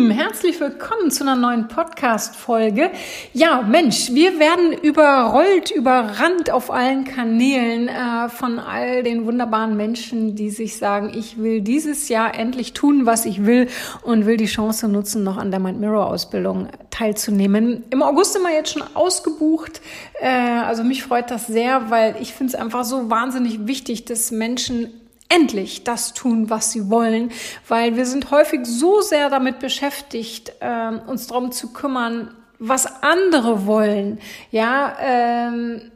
[0.00, 2.90] Lieben, herzlich willkommen zu einer neuen Podcast-Folge.
[3.34, 10.36] Ja, Mensch, wir werden überrollt, überrannt auf allen Kanälen äh, von all den wunderbaren Menschen,
[10.36, 13.68] die sich sagen, ich will dieses Jahr endlich tun, was ich will
[14.02, 17.84] und will die Chance nutzen, noch an der Mind Mirror Ausbildung teilzunehmen.
[17.90, 19.82] Im August sind wir jetzt schon ausgebucht.
[20.18, 24.30] Äh, also mich freut das sehr, weil ich finde es einfach so wahnsinnig wichtig, dass
[24.30, 24.99] Menschen
[25.30, 27.30] endlich das tun, was sie wollen,
[27.66, 33.64] weil wir sind häufig so sehr damit beschäftigt, äh, uns darum zu kümmern, was andere
[33.66, 34.20] wollen,
[34.50, 35.90] ja, ähm,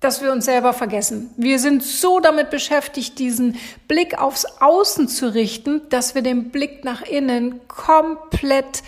[0.00, 1.30] dass wir uns selber vergessen.
[1.38, 3.56] Wir sind so damit beschäftigt, diesen
[3.88, 8.82] Blick aufs Außen zu richten, dass wir den Blick nach innen komplett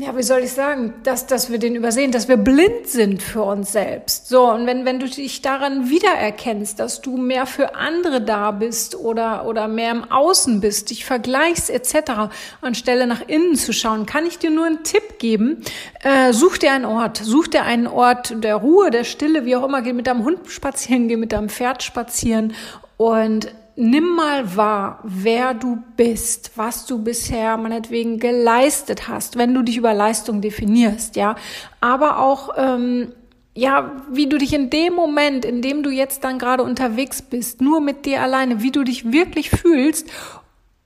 [0.00, 3.42] ja, wie soll ich sagen, dass, dass wir den übersehen, dass wir blind sind für
[3.42, 4.28] uns selbst.
[4.28, 8.96] So, und wenn, wenn du dich daran wiedererkennst, dass du mehr für andere da bist
[8.96, 14.24] oder, oder mehr im Außen bist, dich vergleichst etc., anstelle nach innen zu schauen, kann
[14.24, 15.62] ich dir nur einen Tipp geben.
[16.02, 19.66] Äh, such dir einen Ort, such dir einen Ort der Ruhe, der Stille, wie auch
[19.66, 22.54] immer, geh mit deinem Hund spazieren, geh mit deinem Pferd spazieren
[22.96, 29.62] und nimm mal wahr, wer du bist, was du bisher meinetwegen geleistet hast, wenn du
[29.62, 31.36] dich über Leistung definierst, ja,
[31.80, 33.12] aber auch ähm,
[33.54, 37.60] ja, wie du dich in dem Moment, in dem du jetzt dann gerade unterwegs bist,
[37.60, 40.08] nur mit dir alleine, wie du dich wirklich fühlst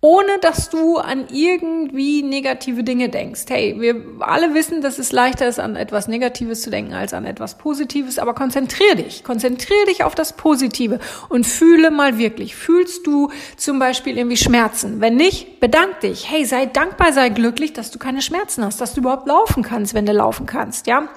[0.04, 3.44] ohne dass du an irgendwie negative Dinge denkst.
[3.48, 7.24] Hey, wir alle wissen, dass es leichter ist, an etwas Negatives zu denken als an
[7.24, 10.98] etwas Positives, aber konzentrier dich, konzentrier dich auf das Positive
[11.30, 12.54] und fühle mal wirklich.
[12.54, 15.00] Fühlst du zum Beispiel irgendwie Schmerzen?
[15.00, 16.30] Wenn nicht, bedank dich.
[16.30, 19.94] Hey, sei dankbar, sei glücklich, dass du keine Schmerzen hast, dass du überhaupt laufen kannst,
[19.94, 21.08] wenn du laufen kannst, ja?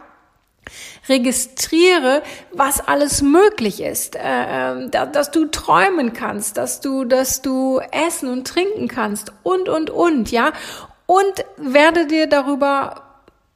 [1.08, 7.80] Registriere, was alles möglich ist, äh, ähm, dass du träumen kannst, dass du, dass du
[7.92, 10.52] essen und trinken kannst und, und, und, ja.
[11.06, 13.04] Und werde dir darüber,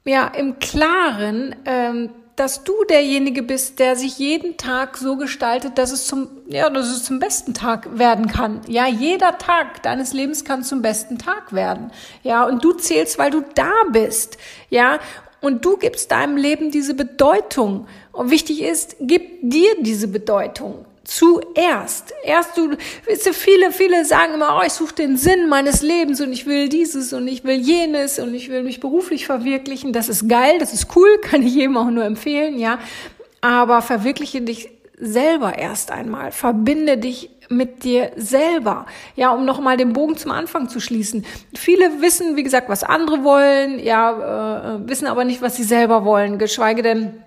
[0.05, 5.91] ja, im Klaren, ähm, dass du derjenige bist, der sich jeden Tag so gestaltet, dass
[5.91, 8.61] es zum, ja, dass es zum besten Tag werden kann.
[8.67, 11.91] Ja, jeder Tag deines Lebens kann zum besten Tag werden.
[12.23, 14.37] Ja, und du zählst, weil du da bist.
[14.69, 14.99] Ja,
[15.41, 17.87] und du gibst deinem Leben diese Bedeutung.
[18.11, 22.13] Und wichtig ist, gib dir diese Bedeutung zuerst.
[22.23, 26.21] Erst du, wisst ihr, viele, viele sagen immer, oh, ich suche den Sinn meines Lebens
[26.21, 29.93] und ich will dieses und ich will jenes und ich will mich beruflich verwirklichen.
[29.93, 32.79] Das ist geil, das ist cool, kann ich jedem auch nur empfehlen, ja.
[33.41, 34.69] Aber verwirkliche dich
[34.99, 36.31] selber erst einmal.
[36.31, 38.85] Verbinde dich mit dir selber.
[39.15, 41.25] Ja, um nochmal den Bogen zum Anfang zu schließen.
[41.55, 46.05] Viele wissen, wie gesagt, was andere wollen, ja, äh, wissen aber nicht, was sie selber
[46.05, 47.23] wollen, geschweige denn,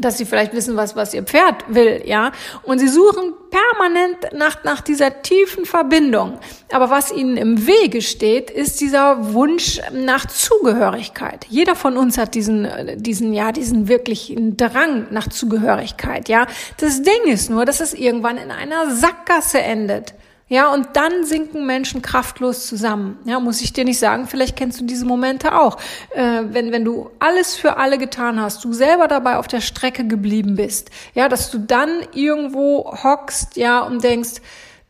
[0.00, 2.32] dass sie vielleicht wissen, was, was ihr Pferd will, ja.
[2.62, 6.38] Und sie suchen permanent nach, nach dieser tiefen Verbindung.
[6.72, 11.46] Aber was ihnen im Wege steht, ist dieser Wunsch nach Zugehörigkeit.
[11.48, 16.46] Jeder von uns hat diesen, diesen, ja, diesen wirklichen Drang nach Zugehörigkeit, ja.
[16.78, 20.14] Das Ding ist nur, dass es irgendwann in einer Sackgasse endet.
[20.48, 23.18] Ja, und dann sinken Menschen kraftlos zusammen.
[23.24, 25.76] Ja, muss ich dir nicht sagen, vielleicht kennst du diese Momente auch.
[26.10, 30.06] Äh, wenn, wenn du alles für alle getan hast, du selber dabei auf der Strecke
[30.06, 34.40] geblieben bist, ja, dass du dann irgendwo hockst, ja, und denkst,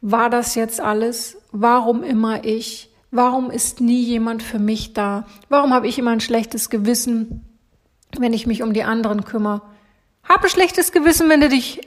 [0.02, 1.38] war das jetzt alles?
[1.52, 2.90] Warum immer ich?
[3.10, 5.26] Warum ist nie jemand für mich da?
[5.48, 7.46] Warum habe ich immer ein schlechtes Gewissen,
[8.18, 9.62] wenn ich mich um die anderen kümmere?
[10.22, 11.80] Habe schlechtes Gewissen, wenn du dich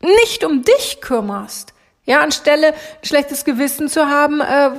[0.00, 1.74] nicht um dich kümmerst.
[2.10, 4.70] Ja, anstelle schlechtes Gewissen zu haben, äh,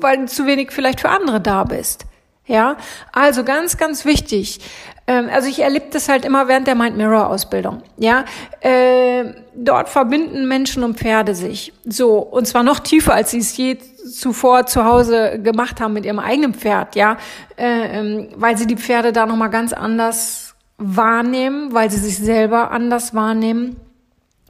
[0.00, 2.06] weil du zu wenig vielleicht für andere da bist.
[2.44, 2.76] Ja,
[3.12, 4.58] also ganz, ganz wichtig.
[5.06, 7.84] Ähm, also ich erlebe das halt immer während der Mind Mirror Ausbildung.
[7.98, 8.24] Ja,
[8.62, 11.72] äh, dort verbinden Menschen und Pferde sich.
[11.84, 16.04] So und zwar noch tiefer, als sie es je zuvor zu Hause gemacht haben mit
[16.04, 16.96] ihrem eigenen Pferd.
[16.96, 17.16] Ja,
[17.54, 22.72] äh, weil sie die Pferde da noch mal ganz anders wahrnehmen, weil sie sich selber
[22.72, 23.76] anders wahrnehmen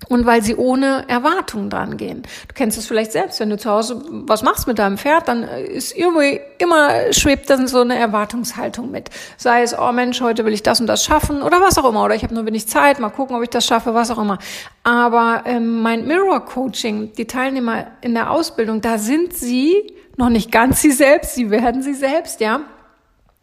[0.09, 2.23] und weil sie ohne Erwartung dran gehen.
[2.49, 5.43] Du kennst es vielleicht selbst, wenn du zu Hause was machst mit deinem Pferd, dann
[5.43, 9.11] ist irgendwie immer schwebt dann so eine Erwartungshaltung mit.
[9.37, 12.05] Sei es, oh Mensch, heute will ich das und das schaffen oder was auch immer.
[12.05, 14.39] Oder ich habe nur wenig Zeit, mal gucken, ob ich das schaffe, was auch immer.
[14.83, 20.53] Aber ähm, mein Mirror Coaching, die Teilnehmer in der Ausbildung, da sind sie noch nicht
[20.53, 22.61] ganz sie selbst, sie werden sie selbst, ja.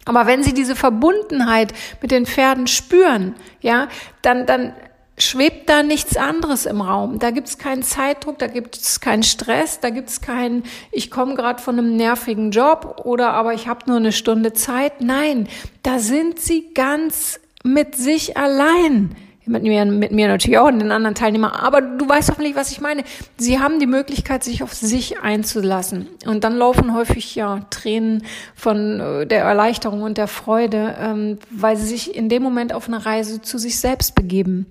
[0.06, 3.88] Aber wenn sie diese Verbundenheit mit den Pferden spüren, ja,
[4.22, 4.74] dann, dann
[5.20, 7.20] schwebt da nichts anderes im Raum.
[7.20, 11.12] Da gibt es keinen Zeitdruck, da gibt es keinen Stress, da gibt es keinen, ich
[11.12, 15.02] komme gerade von einem nervigen Job oder aber ich habe nur eine Stunde Zeit.
[15.02, 15.48] Nein,
[15.84, 19.16] da sind sie ganz mit sich allein
[19.50, 21.52] mit mir, mit mir natürlich auch und den anderen Teilnehmern.
[21.52, 23.04] Aber du weißt hoffentlich, was ich meine.
[23.38, 26.08] Sie haben die Möglichkeit, sich auf sich einzulassen.
[26.26, 28.24] Und dann laufen häufig ja Tränen
[28.56, 32.88] von äh, der Erleichterung und der Freude, ähm, weil sie sich in dem Moment auf
[32.88, 34.68] eine Reise zu sich selbst begeben.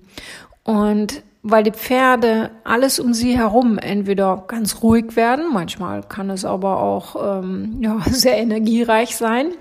[0.63, 6.45] Und weil die Pferde alles um sie herum entweder ganz ruhig werden, manchmal kann es
[6.45, 9.53] aber auch ähm, ja, sehr energiereich sein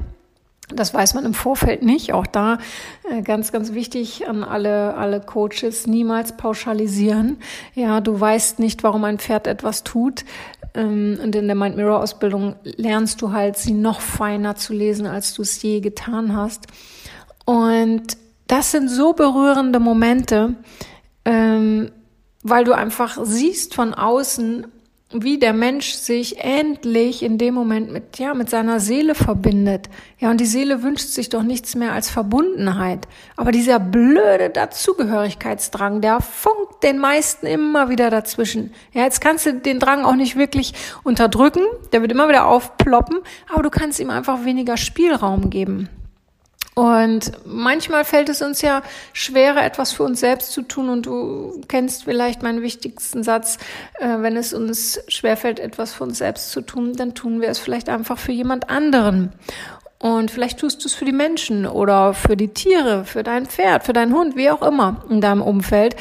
[0.75, 2.13] das weiß man im Vorfeld nicht.
[2.13, 2.59] Auch da
[3.11, 7.39] äh, ganz, ganz wichtig an alle, alle Coaches, niemals pauschalisieren.
[7.75, 10.25] Ja, du weißt nicht, warum ein Pferd etwas tut.
[10.75, 15.07] Ähm, und in der Mind Mirror Ausbildung lernst du halt, sie noch feiner zu lesen,
[15.07, 16.67] als du es je getan hast.
[17.45, 20.55] Und das sind so berührende Momente,
[21.25, 21.91] ähm,
[22.43, 24.67] weil du einfach siehst von außen,
[25.11, 29.89] wie der Mensch sich endlich in dem Moment mit, ja, mit seiner Seele verbindet.
[30.19, 33.09] Ja, und die Seele wünscht sich doch nichts mehr als Verbundenheit.
[33.37, 38.75] Aber dieser blöde Dazugehörigkeitsdrang, der funkt den meisten immer wieder dazwischen.
[38.93, 40.75] Ja, jetzt kannst du den Drang auch nicht wirklich
[41.05, 41.63] unterdrücken.
[41.93, 43.19] Der wird immer wieder aufploppen.
[43.51, 45.89] Aber du kannst ihm einfach weniger Spielraum geben.
[46.79, 48.83] Und manchmal fällt es uns ja
[49.13, 50.89] schwerer, etwas für uns selbst zu tun.
[50.89, 53.59] Und du kennst vielleicht meinen wichtigsten Satz,
[53.99, 57.59] äh, wenn es uns schwerfällt, etwas für uns selbst zu tun, dann tun wir es
[57.59, 59.33] vielleicht einfach für jemand anderen.
[59.99, 63.83] Und vielleicht tust du es für die Menschen oder für die Tiere, für dein Pferd,
[63.83, 65.97] für deinen Hund, wie auch immer in deinem Umfeld.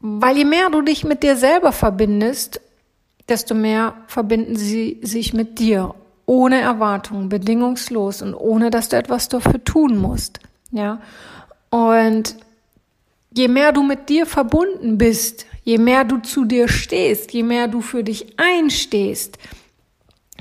[0.00, 2.60] Weil je mehr du dich mit dir selber verbindest,
[3.28, 5.94] desto mehr verbinden sie sich mit dir
[6.28, 10.40] ohne Erwartung, bedingungslos und ohne, dass du etwas dafür tun musst.
[10.70, 11.00] Ja.
[11.70, 12.36] Und
[13.34, 17.66] je mehr du mit dir verbunden bist, je mehr du zu dir stehst, je mehr
[17.66, 19.38] du für dich einstehst,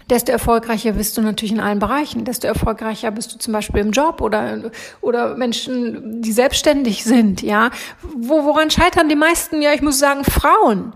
[0.10, 2.26] desto erfolgreicher bist du natürlich in allen Bereichen.
[2.26, 7.72] Desto erfolgreicher bist du zum Beispiel im Job oder, oder Menschen, die selbstständig sind, ja.
[8.02, 9.62] Wo, woran scheitern die meisten?
[9.62, 10.94] Ja, ich muss sagen, Frauen.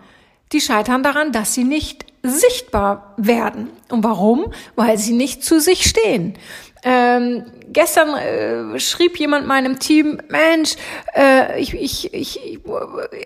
[0.52, 3.70] Die scheitern daran, dass sie nicht sichtbar werden.
[3.90, 4.54] Und warum?
[4.76, 6.38] Weil sie nicht zu sich stehen.
[6.84, 10.76] Ähm, gestern äh, schrieb jemand meinem Team, Mensch,
[11.16, 12.60] äh, ich, ich, ich, ich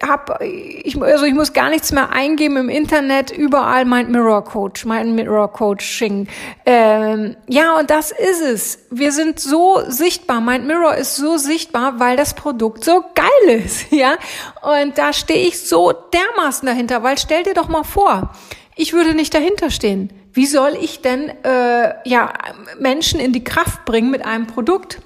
[0.05, 4.83] hab, ich, also ich muss gar nichts mehr eingeben im Internet, überall mein Mirror Coach,
[4.83, 6.27] mein Mirror Coaching.
[6.65, 8.79] Ähm, ja, und das ist es.
[8.91, 10.41] Wir sind so sichtbar.
[10.41, 14.15] Mein Mirror ist so sichtbar, weil das Produkt so geil ist, ja.
[14.61, 18.31] Und da stehe ich so dermaßen dahinter, weil stell dir doch mal vor,
[18.75, 20.11] ich würde nicht dahinter stehen.
[20.33, 22.33] Wie soll ich denn äh, ja
[22.79, 24.99] Menschen in die Kraft bringen mit einem Produkt?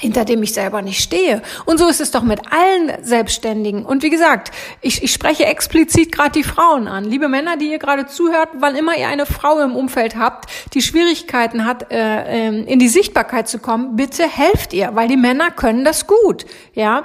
[0.00, 1.42] hinter dem ich selber nicht stehe.
[1.66, 3.84] Und so ist es doch mit allen Selbstständigen.
[3.84, 4.50] Und wie gesagt,
[4.80, 7.04] ich, ich spreche explizit gerade die Frauen an.
[7.04, 10.82] Liebe Männer, die ihr gerade zuhört, wann immer ihr eine Frau im Umfeld habt, die
[10.82, 15.50] Schwierigkeiten hat, äh, ähm, in die Sichtbarkeit zu kommen, bitte helft ihr, weil die Männer
[15.50, 16.46] können das gut.
[16.74, 17.04] Ja.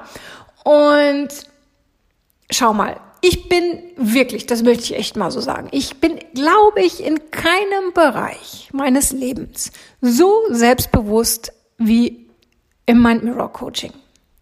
[0.64, 1.30] Und
[2.50, 6.81] schau mal, ich bin wirklich, das möchte ich echt mal so sagen, ich bin, glaube
[6.81, 12.27] ich, in keinem Bereich meines Lebens so selbstbewusst wie
[12.86, 13.94] im Mind Mirror Coaching.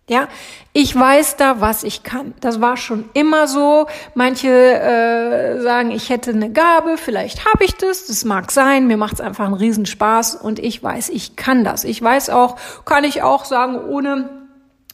[0.09, 0.27] Ja,
[0.73, 2.33] ich weiß da, was ich kann.
[2.41, 3.87] Das war schon immer so.
[4.15, 8.07] Manche äh, sagen, ich hätte eine Gabe, vielleicht habe ich das.
[8.07, 8.85] Das mag sein.
[8.85, 11.85] Mir macht es einfach einen Riesenspaß und ich weiß, ich kann das.
[11.85, 14.42] Ich weiß auch, kann ich auch sagen, ohne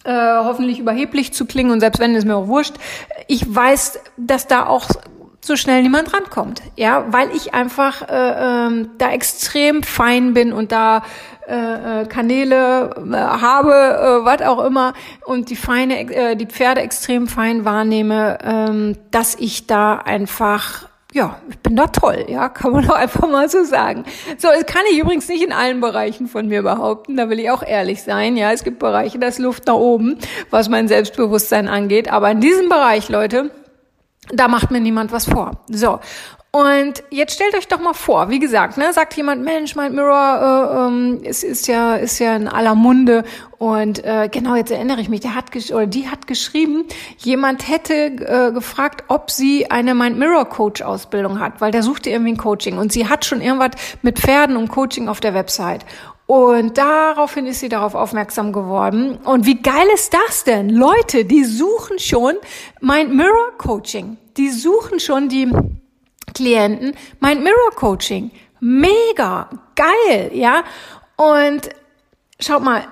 [0.03, 2.75] äh, hoffentlich überheblich zu klingen und selbst wenn, ist mir auch wurscht.
[3.27, 4.89] Ich weiß, dass da auch
[5.41, 10.71] so schnell niemand rankommt, ja, weil ich einfach äh, äh, da extrem fein bin und
[10.71, 11.03] da
[11.47, 14.93] äh, äh, Kanäle äh, habe, äh, was auch immer
[15.25, 21.39] und die feine, äh, die Pferde extrem fein wahrnehme, äh, dass ich da einfach ja,
[21.49, 24.05] ich bin da toll, ja, kann man doch einfach mal so sagen.
[24.37, 27.49] So, das kann ich übrigens nicht in allen Bereichen von mir behaupten, da will ich
[27.49, 30.17] auch ehrlich sein, ja, es gibt Bereiche, da ist Luft nach oben,
[30.49, 33.51] was mein Selbstbewusstsein angeht, aber in diesem Bereich, Leute,
[34.31, 35.63] da macht mir niemand was vor.
[35.69, 35.99] So,
[36.51, 40.41] und jetzt stellt euch doch mal vor, wie gesagt, ne, sagt jemand, Mensch, mein Mirror
[40.41, 43.23] äh, ähm, ist, ist ja ist ja in aller Munde
[43.59, 46.85] und äh, genau jetzt erinnere ich mich, der hat oder die hat geschrieben,
[47.17, 52.09] jemand hätte äh, gefragt, ob sie eine Mind Mirror Coach Ausbildung hat, weil der suchte
[52.09, 55.85] irgendwie ein Coaching und sie hat schon irgendwas mit Pferden und Coaching auf der Website.
[56.25, 59.17] Und daraufhin ist sie darauf aufmerksam geworden.
[59.17, 60.69] Und wie geil ist das denn?
[60.69, 62.35] Leute, die suchen schon
[62.81, 64.17] Mind Mirror Coaching.
[64.37, 65.51] Die suchen schon die
[66.33, 68.31] Klienten mein Mirror Coaching.
[68.59, 70.63] Mega geil, ja?
[71.15, 71.69] Und
[72.39, 72.87] schaut mal,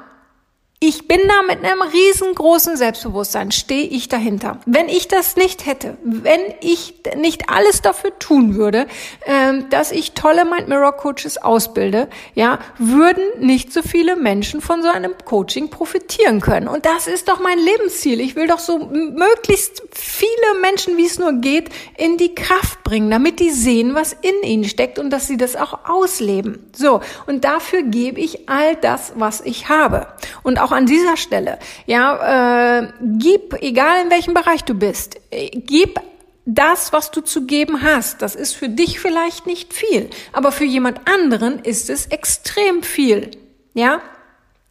[0.80, 4.60] ich bin da mit einem riesengroßen Selbstbewusstsein, stehe ich dahinter.
[4.68, 8.86] Wenn ich das nicht hätte, wenn ich nicht alles dafür tun würde,
[9.26, 14.84] ähm, dass ich tolle Mind Mirror Coaches ausbilde, ja, würden nicht so viele Menschen von
[14.84, 16.68] so einem Coaching profitieren können.
[16.68, 18.22] Und das ist doch mein Lebensziel.
[18.22, 23.12] Ich will doch so möglichst viele Menschen, wie es nur geht, in die Kraft bringen,
[23.12, 26.70] damit die sehen, was in ihnen steckt und dass sie das auch ausleben.
[26.74, 27.02] So.
[27.26, 30.08] Und dafür gebe ich all das, was ich habe.
[30.42, 35.50] Und auch an dieser Stelle, ja, äh, gib, egal in welchem Bereich du bist, äh,
[35.50, 36.00] gib
[36.46, 38.22] das, was du zu geben hast.
[38.22, 43.32] Das ist für dich vielleicht nicht viel, aber für jemand anderen ist es extrem viel.
[43.74, 44.02] Ja,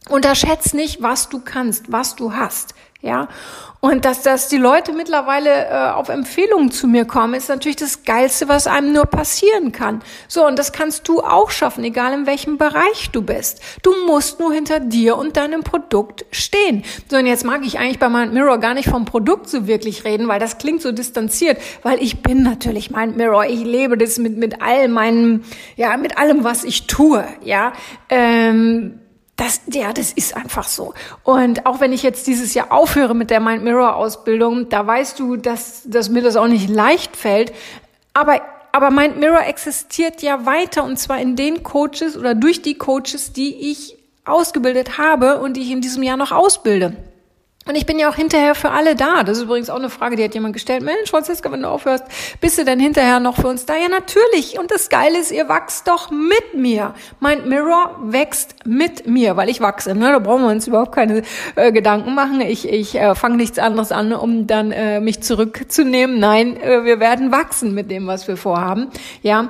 [0.09, 2.73] unterschätz nicht, was du kannst, was du hast.
[3.01, 3.27] Ja,
[3.79, 8.03] und dass, dass die Leute mittlerweile äh, auf Empfehlungen zu mir kommen, ist natürlich das
[8.03, 10.01] Geilste, was einem nur passieren kann.
[10.27, 13.61] So, und das kannst du auch schaffen, egal in welchem Bereich du bist.
[13.83, 16.83] Du musst nur hinter dir und deinem Produkt stehen.
[17.09, 20.03] So, und jetzt mag ich eigentlich bei Mind Mirror gar nicht vom Produkt so wirklich
[20.03, 23.45] reden, weil das klingt so distanziert, weil ich bin natürlich Mind Mirror.
[23.45, 25.43] Ich lebe das mit, mit all meinem,
[25.75, 27.73] ja, mit allem, was ich tue, ja.
[28.09, 29.01] Ähm,
[29.37, 30.93] das, ja, das ist einfach so.
[31.23, 35.19] Und auch wenn ich jetzt dieses Jahr aufhöre mit der Mind Mirror Ausbildung, da weißt
[35.19, 37.53] du, dass, dass mir das auch nicht leicht fällt.
[38.13, 38.41] Aber,
[38.71, 43.31] aber Mind Mirror existiert ja weiter und zwar in den Coaches oder durch die Coaches,
[43.31, 46.97] die ich ausgebildet habe und die ich in diesem Jahr noch ausbilde.
[47.67, 49.23] Und ich bin ja auch hinterher für alle da.
[49.23, 50.83] Das ist übrigens auch eine Frage, die hat jemand gestellt.
[50.83, 52.05] Mensch, Franziska, wenn du aufhörst,
[52.39, 53.75] bist du denn hinterher noch für uns da?
[53.75, 54.57] Ja, natürlich.
[54.59, 56.93] Und das Geile ist, ihr wachst doch mit mir.
[57.19, 59.95] Mein Mirror wächst mit mir, weil ich wachse.
[59.95, 60.11] Ne?
[60.11, 61.23] Da brauchen wir uns überhaupt keine
[61.55, 62.41] äh, Gedanken machen.
[62.41, 66.19] Ich, ich äh, fange nichts anderes an, um dann äh, mich zurückzunehmen.
[66.19, 68.89] Nein, äh, wir werden wachsen mit dem, was wir vorhaben.
[69.21, 69.49] Ja,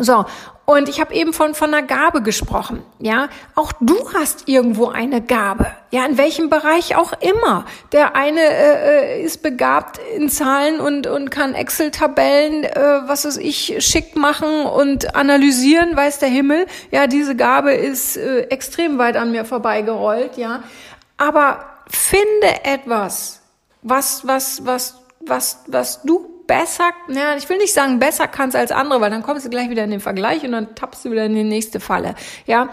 [0.00, 0.24] so,
[0.64, 2.82] und ich habe eben von, von einer Gabe gesprochen.
[3.00, 5.66] Ja, auch du hast irgendwo eine Gabe.
[5.90, 7.64] Ja, in welchem Bereich auch immer.
[7.90, 13.38] Der eine äh, äh, ist begabt in Zahlen und, und kann Excel-Tabellen, äh, was weiß
[13.38, 16.66] ich, schick machen und analysieren, weiß der Himmel.
[16.92, 20.36] Ja, diese Gabe ist äh, extrem weit an mir vorbeigerollt.
[20.36, 20.62] Ja,
[21.16, 23.42] aber finde etwas,
[23.82, 28.72] was, was, was, was, was du besser, ja, ich will nicht sagen besser kannst als
[28.72, 31.24] andere, weil dann kommst du gleich wieder in den Vergleich und dann tappst du wieder
[31.24, 32.14] in die nächste Falle,
[32.46, 32.68] ja,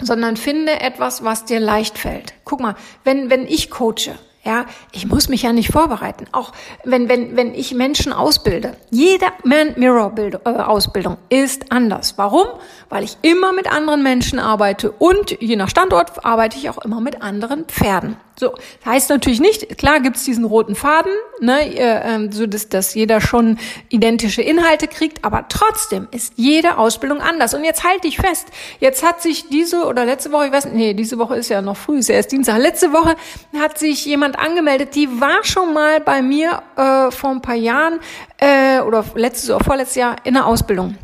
[0.00, 2.34] sondern finde etwas, was dir leicht fällt.
[2.44, 6.26] Guck mal, wenn, wenn ich coache, ja, ich muss mich ja nicht vorbereiten.
[6.30, 6.52] Auch
[6.84, 8.76] wenn, wenn, wenn ich Menschen ausbilde.
[8.90, 12.16] Jede Man-Mirror-Ausbildung äh, ist anders.
[12.16, 12.46] Warum?
[12.88, 17.00] Weil ich immer mit anderen Menschen arbeite und je nach Standort arbeite ich auch immer
[17.00, 18.16] mit anderen Pferden.
[18.38, 23.22] So, heißt natürlich nicht, klar gibt's diesen roten Faden, ne, äh, so dass, dass jeder
[23.22, 27.54] schon identische Inhalte kriegt, aber trotzdem ist jede Ausbildung anders.
[27.54, 30.76] Und jetzt halte ich fest, jetzt hat sich diese oder letzte Woche, ich weiß nicht,
[30.76, 33.16] nee, diese Woche ist ja noch früh, ist ja erst Dienstag, letzte Woche
[33.58, 38.00] hat sich jemand angemeldet, die war schon mal bei mir äh, vor ein paar Jahren
[38.36, 40.98] äh, oder letztes oder vorletztes Jahr in der Ausbildung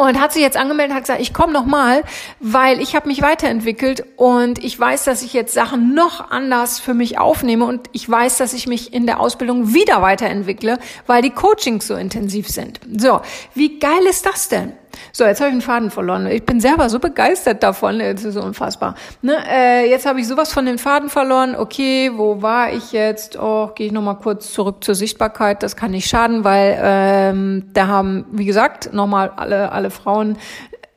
[0.00, 2.04] und hat sich jetzt angemeldet, hat gesagt, ich komme noch mal,
[2.38, 6.94] weil ich habe mich weiterentwickelt und ich weiß, dass ich jetzt Sachen noch anders für
[6.94, 10.78] mich aufnehme und ich weiß, dass ich mich in der Ausbildung wieder weiterentwickle,
[11.08, 12.78] weil die Coachings so intensiv sind.
[12.96, 13.22] So,
[13.54, 14.72] wie geil ist das denn?
[15.12, 16.26] So, jetzt habe ich einen Faden verloren.
[16.26, 18.00] Ich bin selber so begeistert davon.
[18.00, 18.94] Es ist unfassbar.
[19.22, 19.36] Ne?
[19.50, 21.54] Äh, jetzt habe ich sowas von den Faden verloren.
[21.56, 23.38] Okay, wo war ich jetzt?
[23.38, 25.62] Oh, gehe ich nochmal kurz zurück zur Sichtbarkeit.
[25.62, 30.36] Das kann nicht schaden, weil ähm, da haben, wie gesagt, nochmal alle, alle Frauen,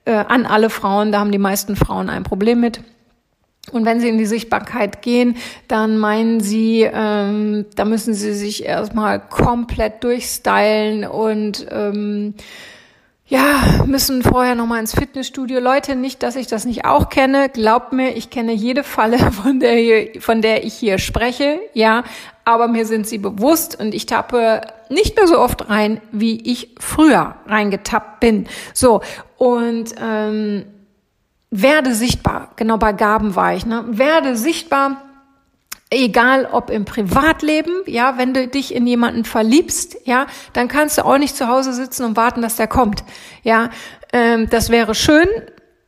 [0.05, 2.81] äh, an alle Frauen, da haben die meisten Frauen ein Problem mit.
[3.71, 8.65] Und wenn sie in die Sichtbarkeit gehen, dann meinen sie, ähm, da müssen sie sich
[8.65, 12.33] erstmal komplett durchstylen und ähm,
[13.32, 15.62] ja, müssen vorher nochmal ins Fitnessstudio.
[15.62, 17.48] Leute, nicht, dass ich das nicht auch kenne.
[17.48, 21.62] Glaubt mir, ich kenne jede Falle, von der, hier, von der ich hier spreche.
[21.74, 22.04] Ja,
[22.44, 24.60] aber mir sind sie bewusst und ich tappe
[24.90, 28.48] nicht mehr so oft rein, wie ich früher reingetappt bin.
[28.74, 29.00] So,
[29.38, 30.66] und ähm,
[31.52, 32.52] werde sichtbar.
[32.58, 33.66] Genau bei Gaben war ich.
[33.66, 33.86] Ne?
[33.88, 34.98] Werde sichtbar
[35.91, 41.05] egal ob im Privatleben, ja, wenn du dich in jemanden verliebst, ja, dann kannst du
[41.05, 43.03] auch nicht zu Hause sitzen und warten, dass der kommt,
[43.43, 43.69] ja,
[44.13, 45.27] ähm, das wäre schön.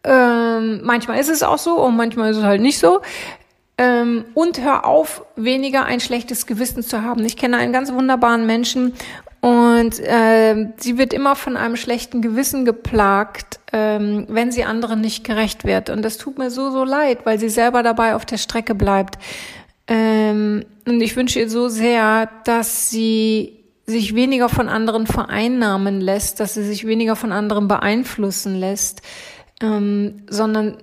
[0.04, 3.02] Ähm, manchmal ist es auch so und manchmal ist es halt nicht so.
[3.78, 7.26] Ähm, und hör auf, weniger ein schlechtes Gewissen zu haben.
[7.26, 8.94] Ich kenne einen ganz wunderbaren Menschen
[9.40, 15.24] und äh, sie wird immer von einem schlechten Gewissen geplagt, ähm, wenn sie anderen nicht
[15.24, 15.90] gerecht wird.
[15.90, 19.18] Und das tut mir so, so leid, weil sie selber dabei auf der Strecke bleibt.
[19.88, 26.40] Ähm, und ich wünsche ihr so sehr, dass sie sich weniger von anderen vereinnahmen lässt,
[26.40, 29.02] dass sie sich weniger von anderen beeinflussen lässt,
[29.62, 30.78] ähm, sondern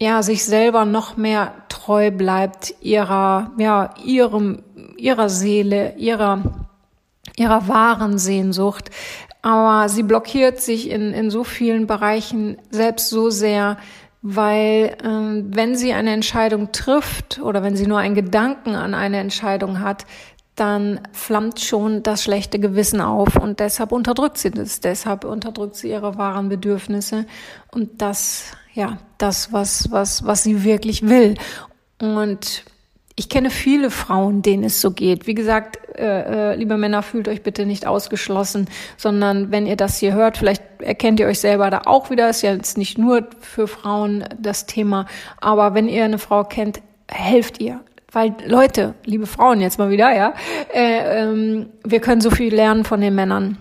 [0.00, 4.62] ja, sich selber noch mehr treu bleibt, ihrer, ja, ihrem,
[4.96, 6.68] ihrer Seele, ihrer,
[7.36, 8.90] ihrer wahren Sehnsucht.
[9.42, 13.76] Aber sie blockiert sich in, in so vielen Bereichen selbst so sehr,
[14.22, 19.18] weil ähm, wenn sie eine Entscheidung trifft oder wenn sie nur einen Gedanken an eine
[19.18, 20.04] Entscheidung hat,
[20.56, 25.90] dann flammt schon das schlechte Gewissen auf und deshalb unterdrückt sie das, deshalb unterdrückt sie
[25.90, 27.26] ihre wahren Bedürfnisse
[27.70, 31.36] und das, ja, das, was, was, was sie wirklich will.
[32.00, 32.64] Und
[33.18, 35.26] ich kenne viele Frauen, denen es so geht.
[35.26, 39.98] Wie gesagt, äh, äh, liebe Männer, fühlt euch bitte nicht ausgeschlossen, sondern wenn ihr das
[39.98, 42.30] hier hört, vielleicht erkennt ihr euch selber da auch wieder.
[42.30, 45.06] Ist ja jetzt nicht nur für Frauen das Thema,
[45.40, 47.80] aber wenn ihr eine Frau kennt, helft ihr.
[48.12, 50.32] Weil Leute, liebe Frauen jetzt mal wieder, ja,
[50.72, 53.58] äh, ähm, wir können so viel lernen von den Männern.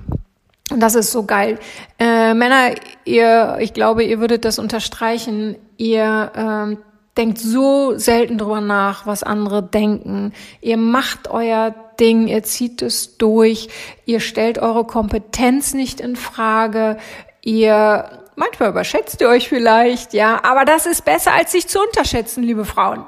[0.69, 1.57] Und das ist so geil.
[1.97, 5.55] Äh, Männer, ihr, ich glaube, ihr würdet das unterstreichen.
[5.77, 6.77] Ihr ähm,
[7.17, 10.33] denkt so selten drüber nach, was andere denken.
[10.61, 13.69] Ihr macht euer Ding, ihr zieht es durch,
[14.05, 16.97] ihr stellt eure Kompetenz nicht in Frage,
[17.43, 22.43] ihr manchmal überschätzt ihr euch vielleicht, ja, aber das ist besser als sich zu unterschätzen,
[22.43, 23.03] liebe Frauen.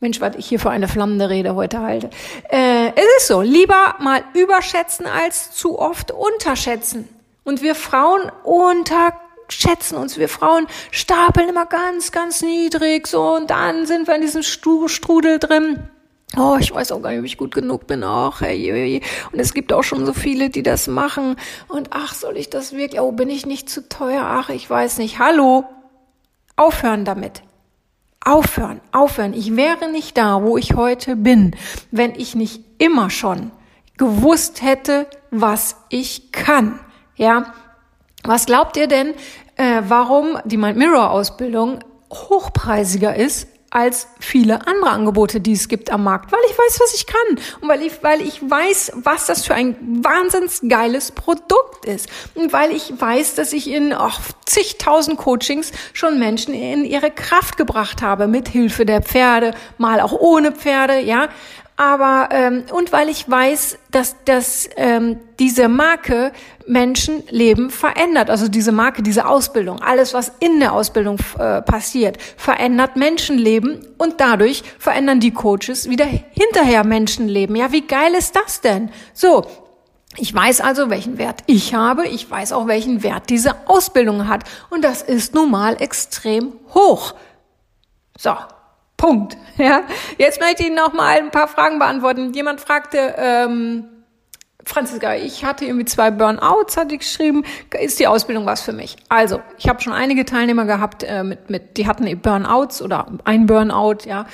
[0.00, 2.10] Mensch, was ich hier für eine flammende Rede heute halte.
[2.50, 7.08] Äh, es ist so, lieber mal überschätzen als zu oft unterschätzen.
[7.44, 8.30] Und wir Frauen
[9.44, 10.18] unterschätzen uns.
[10.18, 15.38] Wir Frauen stapeln immer ganz, ganz niedrig so und dann sind wir in diesem Strudel
[15.38, 15.88] drin.
[16.36, 18.02] Oh, ich weiß auch gar nicht, ob ich gut genug bin.
[18.02, 21.36] Ach, hey, Und es gibt auch schon so viele, die das machen.
[21.68, 23.00] Und ach, soll ich das wirklich?
[23.00, 24.24] Oh, bin ich nicht zu teuer?
[24.24, 25.20] Ach, ich weiß nicht.
[25.20, 25.64] Hallo.
[26.56, 27.42] Aufhören damit.
[28.24, 29.32] Aufhören, aufhören.
[29.34, 31.54] Ich wäre nicht da, wo ich heute bin,
[31.90, 33.52] wenn ich nicht immer schon
[33.96, 36.80] gewusst hätte, was ich kann.
[37.16, 37.54] Ja,
[38.24, 39.14] was glaubt ihr denn,
[39.56, 45.90] äh, warum die Mind Mirror Ausbildung hochpreisiger ist als viele andere Angebote, die es gibt
[45.90, 49.26] am Markt, weil ich weiß, was ich kann und weil ich, weil ich weiß, was
[49.26, 52.08] das für ein wahnsinns geiles Produkt ist.
[52.36, 54.12] Und weil ich weiß, dass ich in oh,
[54.46, 60.12] zigtausend Coachings schon Menschen in ihre Kraft gebracht habe mit Hilfe der Pferde, mal auch
[60.12, 61.28] ohne Pferde, ja,
[61.76, 66.32] aber ähm, und weil ich weiß, dass, dass ähm, diese Marke
[66.66, 68.30] Menschenleben verändert.
[68.30, 74.20] Also diese Marke, diese Ausbildung, alles, was in der Ausbildung äh, passiert, verändert Menschenleben und
[74.20, 77.56] dadurch verändern die Coaches wieder hinterher Menschenleben.
[77.56, 78.90] Ja, wie geil ist das denn?
[79.12, 79.44] So,
[80.16, 82.06] ich weiß also, welchen Wert ich habe.
[82.06, 84.44] Ich weiß auch, welchen Wert diese Ausbildung hat.
[84.70, 87.14] Und das ist nun mal extrem hoch.
[88.16, 88.34] So,
[89.04, 89.36] Punkt.
[89.56, 89.82] Ja,
[90.18, 92.32] jetzt möchte ich noch mal ein paar Fragen beantworten.
[92.32, 93.84] Jemand fragte, ähm,
[94.64, 97.44] Franziska, ich hatte irgendwie zwei Burnouts, hatte ich geschrieben.
[97.80, 98.96] Ist die Ausbildung was für mich?
[99.08, 103.46] Also, ich habe schon einige Teilnehmer gehabt, äh, mit, mit, die hatten Burnouts oder ein
[103.46, 104.26] Burnout, ja.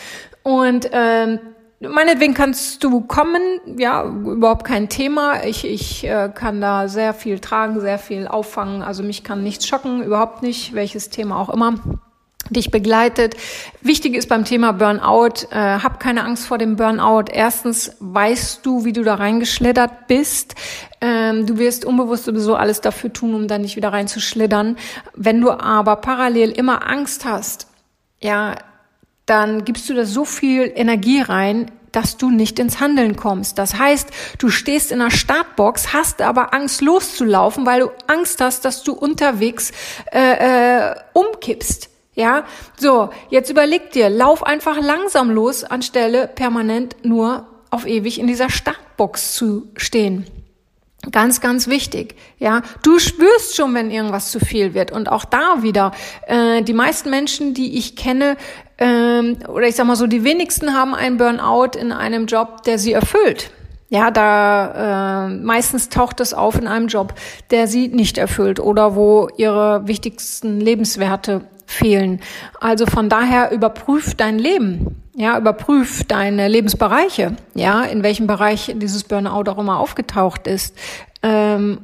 [0.42, 1.38] Und ähm,
[1.80, 3.42] meinetwegen kannst du kommen,
[3.76, 5.44] ja, überhaupt kein Thema.
[5.44, 8.80] Ich, ich äh, kann da sehr viel tragen, sehr viel auffangen.
[8.80, 11.74] Also mich kann nichts schocken, überhaupt nicht, welches Thema auch immer
[12.50, 13.36] dich begleitet.
[13.80, 17.24] Wichtig ist beim Thema Burnout, äh, hab keine Angst vor dem Burnout.
[17.32, 20.54] Erstens weißt du, wie du da reingeschlittert bist.
[21.00, 24.76] Ähm, du wirst unbewusst sowieso alles dafür tun, um da nicht wieder reinzuschlittern.
[25.14, 27.68] Wenn du aber parallel immer Angst hast,
[28.20, 28.56] ja,
[29.26, 33.58] dann gibst du da so viel Energie rein, dass du nicht ins Handeln kommst.
[33.58, 34.08] Das heißt,
[34.38, 38.92] du stehst in einer Startbox, hast aber Angst loszulaufen, weil du Angst hast, dass du
[38.92, 39.72] unterwegs
[40.12, 41.89] äh, äh, umkippst.
[42.14, 42.44] Ja,
[42.76, 48.50] so, jetzt überleg dir, lauf einfach langsam los, anstelle permanent nur auf ewig in dieser
[48.50, 50.26] Startbox zu stehen.
[51.12, 52.14] Ganz, ganz wichtig.
[52.38, 54.92] Ja, du spürst schon, wenn irgendwas zu viel wird.
[54.92, 55.92] Und auch da wieder,
[56.26, 58.36] äh, die meisten Menschen, die ich kenne,
[58.76, 62.78] ähm, oder ich sag mal so, die wenigsten haben einen Burnout in einem Job, der
[62.78, 63.50] sie erfüllt.
[63.88, 67.14] Ja, da äh, meistens taucht es auf in einem Job,
[67.50, 72.20] der sie nicht erfüllt oder wo ihre wichtigsten Lebenswerte fehlen.
[72.60, 75.02] Also von daher überprüf dein Leben.
[75.14, 77.36] Ja, überprüf deine Lebensbereiche.
[77.54, 80.76] Ja, in welchem Bereich dieses Burnout auch immer aufgetaucht ist.
[81.22, 81.78] Ähm,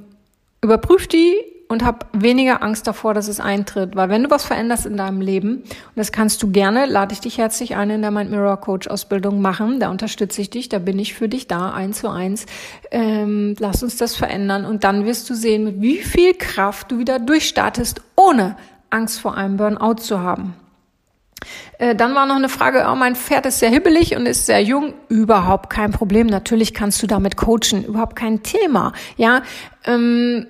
[0.62, 1.34] überprüf die
[1.68, 3.96] und hab weniger Angst davor, dass es eintritt.
[3.96, 7.20] Weil wenn du was veränderst in deinem Leben, und das kannst du gerne, lade ich
[7.20, 9.80] dich herzlich ein, in der Mind Mirror Coach Ausbildung machen.
[9.80, 12.46] Da unterstütze ich dich, da bin ich für dich da, eins zu eins.
[12.90, 16.98] Ähm, lass uns das verändern und dann wirst du sehen, mit wie viel Kraft du
[16.98, 18.56] wieder durchstartest, ohne
[18.90, 20.54] Angst vor einem Burnout zu haben.
[21.78, 24.62] Äh, dann war noch eine Frage, oh, mein Pferd ist sehr hibbelig und ist sehr
[24.62, 24.94] jung.
[25.08, 26.26] Überhaupt kein Problem.
[26.26, 27.84] Natürlich kannst du damit coachen.
[27.84, 28.92] Überhaupt kein Thema.
[29.16, 29.42] Ja,
[29.84, 30.46] ähm,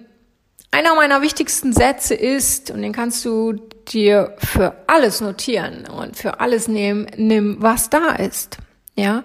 [0.70, 3.54] einer meiner wichtigsten Sätze ist, und den kannst du
[3.88, 8.58] dir für alles notieren und für alles nehmen, nimm, was da ist.
[8.94, 9.22] Ja,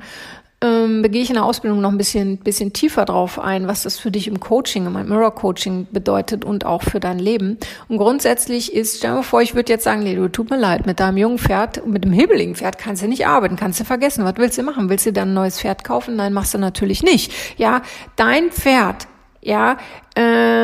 [0.63, 3.97] ähm, begehe ich in der Ausbildung noch ein bisschen, bisschen tiefer drauf ein, was das
[3.97, 7.58] für dich im Coaching, im Mirror Coaching bedeutet und auch für dein Leben.
[7.88, 10.86] Und grundsätzlich ist, stell dir vor, ich würde jetzt sagen, nee, du tut mir leid,
[10.86, 14.24] mit deinem jungen Pferd, mit dem hebeligen Pferd kannst du nicht arbeiten, kannst du vergessen.
[14.24, 14.89] Was willst du machen?
[14.89, 16.15] Willst du dann ein neues Pferd kaufen?
[16.15, 17.34] Nein, machst du natürlich nicht.
[17.58, 17.82] Ja,
[18.15, 19.08] dein Pferd
[19.41, 19.78] ja,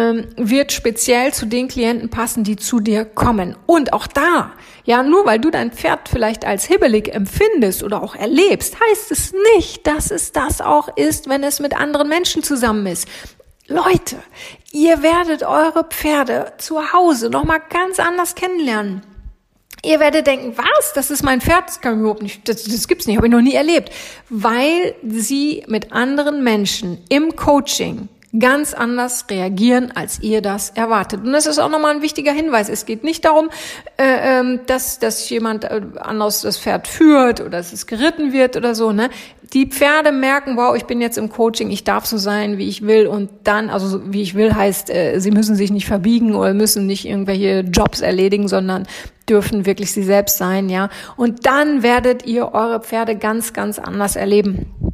[0.10, 3.56] ähm, wird speziell zu den Klienten passen, die zu dir kommen.
[3.66, 4.52] Und auch da,
[4.86, 9.34] ja, nur weil du dein Pferd vielleicht als hibbelig empfindest oder auch erlebst, heißt es
[9.56, 13.08] nicht, dass es das auch ist, wenn es mit anderen Menschen zusammen ist.
[13.68, 14.16] Leute,
[14.72, 19.02] ihr werdet eure Pferde zu Hause nochmal ganz anders kennenlernen.
[19.84, 20.94] Ihr werdet denken, was?
[20.94, 21.68] Das ist mein Pferd?
[21.68, 23.92] Das kann ich überhaupt nicht, das, das gibt's nicht, habe ich noch nie erlebt.
[24.30, 31.22] Weil sie mit anderen Menschen im Coaching ganz anders reagieren, als ihr das erwartet.
[31.24, 32.70] Und das ist auch nochmal ein wichtiger Hinweis.
[32.70, 33.50] Es geht nicht darum,
[33.98, 38.56] äh, ähm, dass, dass jemand äh, anders das Pferd führt oder dass es geritten wird
[38.58, 38.92] oder so.
[38.92, 39.10] Ne?
[39.54, 42.86] Die Pferde merken, wow, ich bin jetzt im Coaching, ich darf so sein, wie ich
[42.86, 43.08] will.
[43.08, 46.86] Und dann, also wie ich will, heißt, äh, sie müssen sich nicht verbiegen oder müssen
[46.86, 48.88] nicht irgendwelche Jobs erledigen, sondern
[49.30, 50.90] dürfen wirklich sie selbst sein, ja.
[51.18, 54.87] Und dann werdet ihr eure Pferde ganz, ganz anders erleben.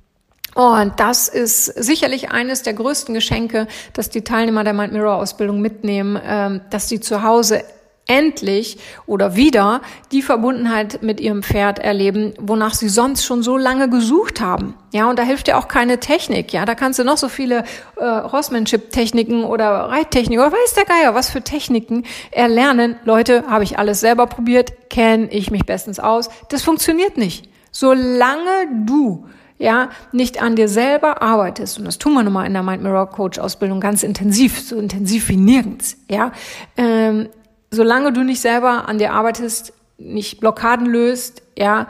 [0.56, 5.62] Und das ist sicherlich eines der größten Geschenke, dass die Teilnehmer der Mind Mirror Ausbildung
[5.62, 7.63] mitnehmen, ähm, dass sie zu Hause
[8.06, 13.89] endlich oder wieder die Verbundenheit mit ihrem Pferd erleben, wonach sie sonst schon so lange
[13.89, 14.76] gesucht haben.
[14.92, 16.52] Ja, und da hilft ja auch keine Technik.
[16.52, 17.63] Ja, da kannst du noch so viele
[17.98, 22.98] äh, Horsemanship-Techniken oder Reittechniken oder weiß der Geier, was für Techniken erlernen.
[23.06, 26.30] Leute, habe ich alles selber probiert, kenne ich mich bestens aus.
[26.50, 27.50] Das funktioniert nicht.
[27.72, 29.26] Solange du
[29.58, 33.10] ja, nicht an dir selber arbeitest, und das tun wir nochmal in der Mind Mirror
[33.10, 36.32] Coach Ausbildung ganz intensiv, so intensiv wie nirgends, ja,
[36.78, 37.30] ähm,
[37.72, 41.88] solange du nicht selber an dir arbeitest, nicht Blockaden löst, ja,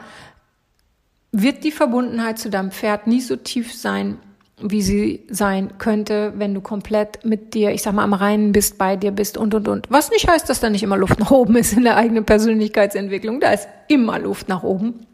[1.31, 4.17] wird die Verbundenheit zu deinem Pferd nie so tief sein,
[4.61, 8.77] wie sie sein könnte, wenn du komplett mit dir, ich sag mal, am Reinen bist,
[8.77, 9.89] bei dir bist und, und, und.
[9.89, 13.39] Was nicht heißt, dass da nicht immer Luft nach oben ist in der eigenen Persönlichkeitsentwicklung.
[13.39, 15.05] Da ist immer Luft nach oben.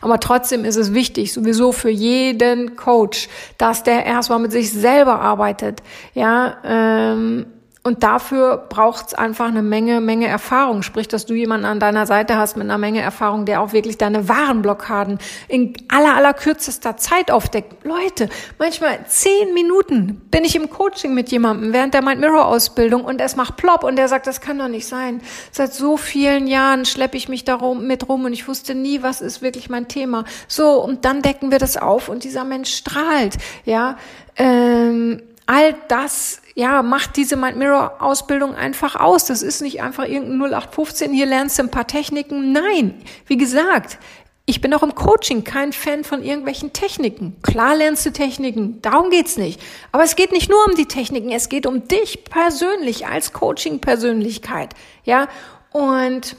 [0.00, 5.20] Aber trotzdem ist es wichtig, sowieso für jeden Coach, dass der erstmal mit sich selber
[5.20, 5.82] arbeitet.
[6.14, 7.46] Ja, ähm,
[7.86, 10.82] und dafür braucht es einfach eine Menge, Menge Erfahrung.
[10.82, 13.96] Sprich, dass du jemanden an deiner Seite hast mit einer Menge Erfahrung, der auch wirklich
[13.96, 17.84] deine wahren Blockaden in aller, aller kürzester Zeit aufdeckt.
[17.84, 23.04] Leute, manchmal zehn Minuten bin ich im Coaching mit jemandem während der Mind Mirror Ausbildung
[23.04, 25.20] und es macht plopp und der sagt, das kann doch nicht sein.
[25.52, 29.20] Seit so vielen Jahren schleppe ich mich darum mit rum und ich wusste nie, was
[29.20, 30.24] ist wirklich mein Thema.
[30.48, 33.96] So, und dann decken wir das auf und dieser Mensch strahlt, ja.
[34.36, 39.26] Ähm, all das ja, macht diese Mind Mirror Ausbildung einfach aus.
[39.26, 42.50] Das ist nicht einfach irgendein 0815, hier lernst du ein paar Techniken.
[42.50, 42.94] Nein,
[43.26, 43.98] wie gesagt,
[44.46, 47.36] ich bin auch im Coaching kein Fan von irgendwelchen Techniken.
[47.42, 49.60] Klar lernst du Techniken, darum geht's nicht.
[49.92, 54.74] Aber es geht nicht nur um die Techniken, es geht um dich persönlich als Coaching-Persönlichkeit.
[55.04, 55.28] Ja,
[55.72, 56.36] und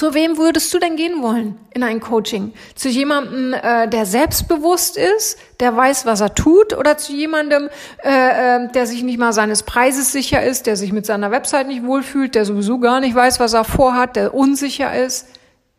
[0.00, 2.54] zu wem würdest du denn gehen wollen in ein Coaching?
[2.74, 7.68] Zu jemandem, äh, der selbstbewusst ist, der weiß, was er tut, oder zu jemandem,
[8.02, 11.66] äh, äh, der sich nicht mal seines Preises sicher ist, der sich mit seiner Website
[11.66, 15.26] nicht wohlfühlt, der sowieso gar nicht weiß, was er vorhat, der unsicher ist?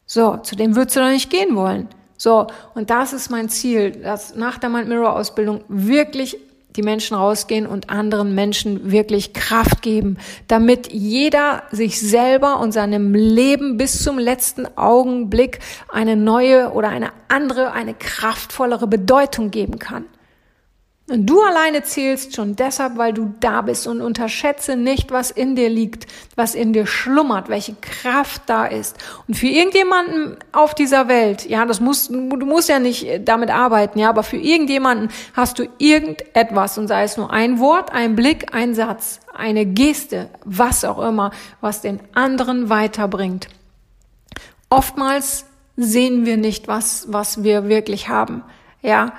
[0.05, 1.87] So, zu dem würdest du doch nicht gehen wollen.
[2.15, 6.37] So, und das ist mein Ziel, dass nach der Mind Mirror Ausbildung wirklich
[6.75, 13.13] die Menschen rausgehen und anderen Menschen wirklich Kraft geben, damit jeder sich selber und seinem
[13.13, 20.05] Leben bis zum letzten Augenblick eine neue oder eine andere, eine kraftvollere Bedeutung geben kann.
[21.11, 25.57] Und du alleine zählst schon deshalb, weil du da bist und unterschätze nicht, was in
[25.57, 28.95] dir liegt, was in dir schlummert, welche Kraft da ist.
[29.27, 33.99] Und für irgendjemanden auf dieser Welt, ja, das musst, du musst ja nicht damit arbeiten,
[33.99, 38.55] ja, aber für irgendjemanden hast du irgendetwas und sei es nur ein Wort, ein Blick,
[38.55, 43.49] ein Satz, eine Geste, was auch immer, was den anderen weiterbringt.
[44.69, 45.43] Oftmals
[45.75, 48.43] sehen wir nicht, was, was wir wirklich haben,
[48.81, 49.11] ja.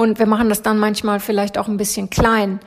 [0.00, 2.60] Und wir machen das dann manchmal vielleicht auch ein bisschen klein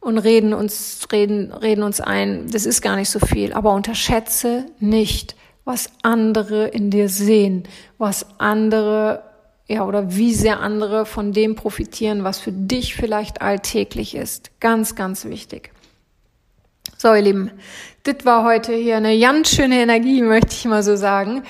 [0.00, 3.52] und reden uns, reden, reden uns ein, das ist gar nicht so viel.
[3.52, 7.64] Aber unterschätze nicht, was andere in dir sehen,
[7.98, 9.22] was andere,
[9.68, 14.50] ja, oder wie sehr andere von dem profitieren, was für dich vielleicht alltäglich ist.
[14.58, 15.72] Ganz, ganz wichtig.
[16.96, 17.50] So, ihr Lieben,
[18.04, 21.42] das war heute hier eine ganz schöne Energie, möchte ich mal so sagen.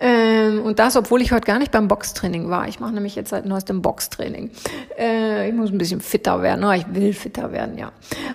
[0.00, 2.68] Ähm, und das, obwohl ich heute gar nicht beim Boxtraining war.
[2.68, 4.50] Ich mache nämlich jetzt seit neuestem Boxtraining.
[4.98, 6.64] Äh, ich muss ein bisschen fitter werden.
[6.64, 7.92] Oh, ich will fitter werden, ja.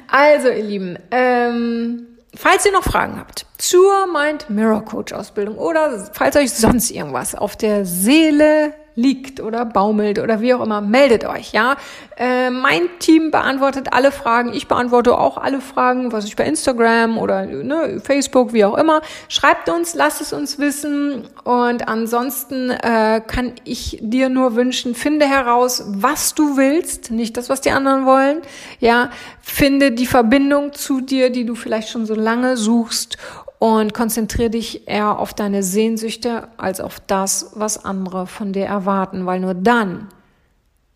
[0.07, 6.09] Also, ihr Lieben, ähm, Falls ihr noch Fragen habt zur Mind Mirror Coach Ausbildung oder
[6.13, 11.25] falls euch sonst irgendwas auf der Seele liegt oder baumelt oder wie auch immer, meldet
[11.25, 11.75] euch, ja.
[12.17, 14.53] Äh, mein Team beantwortet alle Fragen.
[14.53, 19.01] Ich beantworte auch alle Fragen, was ich bei Instagram oder ne, Facebook, wie auch immer.
[19.27, 21.27] Schreibt uns, lasst es uns wissen.
[21.43, 27.49] Und ansonsten äh, kann ich dir nur wünschen, finde heraus, was du willst, nicht das,
[27.49, 28.41] was die anderen wollen.
[28.79, 29.09] Ja,
[29.41, 33.17] finde die Verbindung zu dir, die du vielleicht schon so lange suchst
[33.61, 39.27] und konzentriere dich eher auf deine Sehnsüchte als auf das, was andere von dir erwarten,
[39.27, 40.07] weil nur dann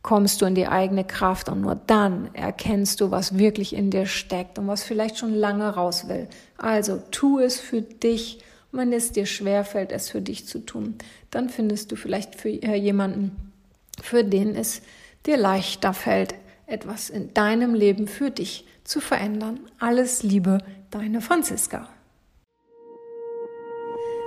[0.01, 4.07] kommst du in die eigene Kraft und nur dann erkennst du, was wirklich in dir
[4.07, 6.27] steckt und was vielleicht schon lange raus will.
[6.57, 8.39] Also tu es für dich.
[8.71, 10.95] Wenn es dir schwerfällt, es für dich zu tun,
[11.29, 13.53] dann findest du vielleicht für äh, jemanden,
[14.01, 14.81] für den es
[15.27, 16.33] dir leichter fällt,
[16.65, 19.59] etwas in deinem Leben für dich zu verändern.
[19.77, 20.57] Alles Liebe,
[20.89, 21.87] deine Franziska.